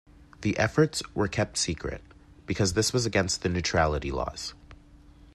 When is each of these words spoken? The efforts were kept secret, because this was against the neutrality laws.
The 0.41 0.57
efforts 0.57 1.03
were 1.13 1.27
kept 1.27 1.59
secret, 1.59 2.01
because 2.47 2.73
this 2.73 2.91
was 2.91 3.05
against 3.05 3.43
the 3.43 3.49
neutrality 3.49 4.09
laws. 4.09 4.55